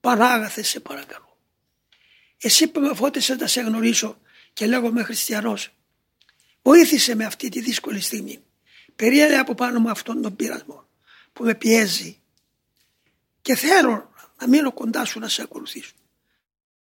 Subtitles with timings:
[0.00, 1.38] Πανάγαθε σε παρακαλώ.
[2.40, 4.20] Εσύ που με φώτισες να σε γνωρίσω
[4.52, 5.74] και λέγομαι χριστιανός.
[6.62, 8.44] Βοήθησε με αυτή τη δύσκολη στιγμή.
[8.96, 10.88] Περίεργα από πάνω μου αυτόν τον πειρασμό
[11.32, 12.20] που με πιέζει
[13.42, 15.92] και θέλω να μείνω κοντά σου να σε ακολουθήσω.